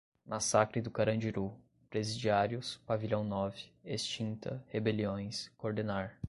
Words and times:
massacre 0.25 0.81
do 0.81 0.89
Carandiru, 0.89 1.53
presidiários, 1.87 2.81
pavilhão 2.87 3.23
nove, 3.23 3.65
extinta, 3.85 4.65
rebeliões, 4.69 5.49
coordenar 5.59 6.17